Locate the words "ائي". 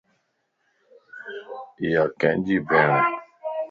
2.69-2.99